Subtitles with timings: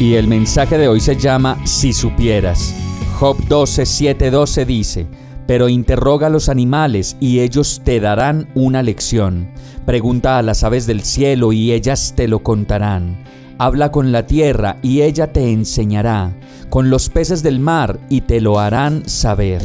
[0.00, 2.72] Y el mensaje de hoy se llama Si supieras.
[3.18, 5.06] Job 12, 7, 12 dice,
[5.48, 9.50] pero interroga a los animales y ellos te darán una lección.
[9.86, 13.24] Pregunta a las aves del cielo y ellas te lo contarán.
[13.58, 16.32] Habla con la tierra y ella te enseñará,
[16.70, 19.60] con los peces del mar y te lo harán saber.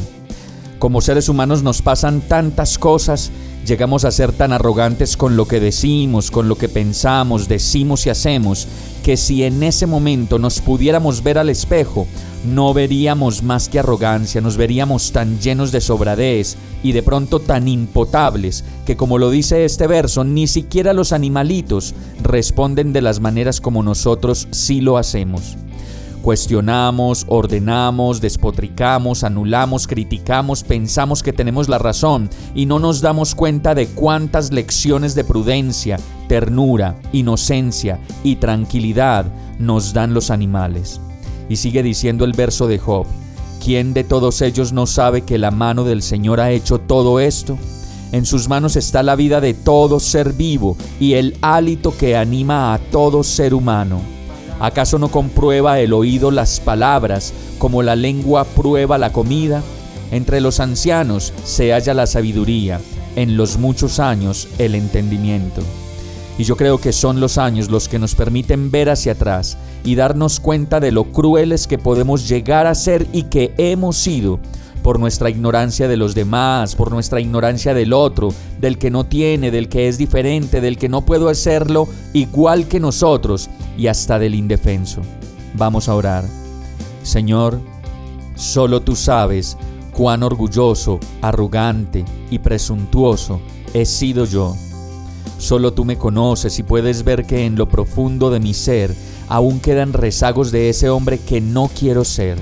[0.79, 3.31] Como seres humanos nos pasan tantas cosas,
[3.67, 8.09] llegamos a ser tan arrogantes con lo que decimos, con lo que pensamos, decimos y
[8.09, 8.67] hacemos,
[9.03, 12.07] que si en ese momento nos pudiéramos ver al espejo,
[12.45, 17.67] no veríamos más que arrogancia, nos veríamos tan llenos de sobradez y de pronto tan
[17.67, 23.59] impotables que como lo dice este verso, ni siquiera los animalitos responden de las maneras
[23.59, 25.57] como nosotros sí lo hacemos.
[26.23, 33.75] Cuestionamos, ordenamos, despotricamos, anulamos, criticamos, pensamos que tenemos la razón y no nos damos cuenta
[33.75, 35.99] de cuántas lecciones de prudencia,
[36.29, 39.25] ternura, inocencia y tranquilidad
[39.59, 41.01] nos dan los animales.
[41.49, 43.05] Y sigue diciendo el verso de Job,
[43.61, 47.57] ¿quién de todos ellos no sabe que la mano del Señor ha hecho todo esto?
[48.13, 52.73] En sus manos está la vida de todo ser vivo y el hálito que anima
[52.73, 54.22] a todo ser humano.
[54.59, 59.61] ¿Acaso no comprueba el oído las palabras como la lengua prueba la comida?
[60.11, 62.79] Entre los ancianos se halla la sabiduría,
[63.15, 65.61] en los muchos años el entendimiento.
[66.37, 69.95] Y yo creo que son los años los que nos permiten ver hacia atrás y
[69.95, 74.39] darnos cuenta de lo crueles que podemos llegar a ser y que hemos sido
[74.83, 78.29] por nuestra ignorancia de los demás, por nuestra ignorancia del otro,
[78.59, 82.79] del que no tiene, del que es diferente, del que no puedo hacerlo igual que
[82.79, 85.01] nosotros y hasta del indefenso.
[85.55, 86.25] Vamos a orar.
[87.01, 87.59] Señor,
[88.35, 89.57] solo tú sabes
[89.93, 93.39] cuán orgulloso, arrogante y presuntuoso
[93.73, 94.55] he sido yo.
[95.37, 98.93] Solo tú me conoces y puedes ver que en lo profundo de mi ser
[99.29, 102.37] aún quedan rezagos de ese hombre que no quiero ser.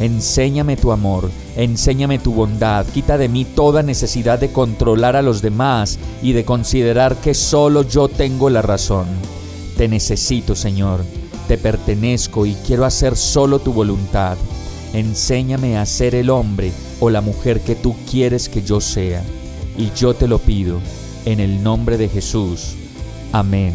[0.00, 5.40] Enséñame tu amor, enséñame tu bondad, quita de mí toda necesidad de controlar a los
[5.40, 9.06] demás y de considerar que solo yo tengo la razón.
[9.76, 11.04] Te necesito, Señor,
[11.46, 14.36] te pertenezco y quiero hacer solo tu voluntad.
[14.92, 19.22] Enséñame a ser el hombre o la mujer que tú quieres que yo sea.
[19.76, 20.80] Y yo te lo pido,
[21.24, 22.74] en el nombre de Jesús.
[23.32, 23.74] Amén.